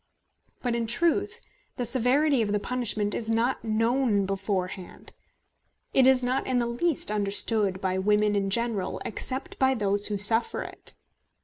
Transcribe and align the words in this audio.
But 0.63 0.75
in 0.75 0.87
truth 0.87 1.41
the 1.75 1.85
severity 1.85 2.41
of 2.41 2.51
the 2.53 2.59
punishment 2.59 3.13
is 3.13 3.29
not 3.29 3.63
known 3.63 4.25
beforehand; 4.25 5.13
it 5.93 6.07
is 6.07 6.23
not 6.23 6.47
in 6.47 6.57
the 6.57 6.65
least 6.65 7.11
understood 7.11 7.79
by 7.79 7.99
women 7.99 8.35
in 8.35 8.49
general, 8.49 8.99
except 9.05 9.59
by 9.59 9.75
those 9.75 10.07
who 10.07 10.17
suffer 10.17 10.63
it. 10.63 10.95